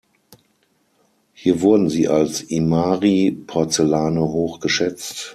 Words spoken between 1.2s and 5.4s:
Hier wurden sie als Imari-Porzellane hoch geschätzt.